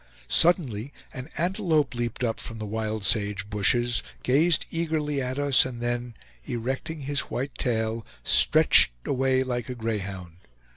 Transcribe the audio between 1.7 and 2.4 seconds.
leaped up